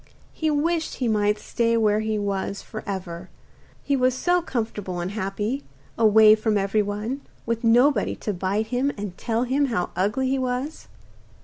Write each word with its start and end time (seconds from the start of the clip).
He 0.33 0.49
wished 0.49 0.95
he 0.95 1.07
might 1.07 1.37
stay 1.37 1.77
were 1.77 1.99
he 1.99 2.17
was 2.17 2.63
for 2.63 2.81
ever, 2.87 3.29
he 3.83 3.95
was 3.95 4.15
so 4.15 4.41
comfortable 4.41 4.99
and 4.99 5.11
happy, 5.11 5.63
away 5.95 6.33
from 6.33 6.57
everyone, 6.57 7.21
with 7.45 7.63
nobody 7.63 8.15
to 8.15 8.33
bite 8.33 8.69
him 8.73 8.91
and 8.97 9.15
tell 9.15 9.43
him 9.43 9.65
how 9.65 9.91
ugly 9.95 10.27
he 10.27 10.39
was. 10.39 10.87